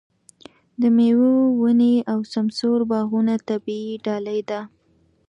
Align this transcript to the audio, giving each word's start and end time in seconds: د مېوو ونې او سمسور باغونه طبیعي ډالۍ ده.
د 0.81 0.83
مېوو 0.95 1.33
ونې 1.61 1.95
او 2.11 2.19
سمسور 2.33 2.79
باغونه 2.91 3.33
طبیعي 3.49 3.93
ډالۍ 4.05 4.39
ده. 4.49 4.59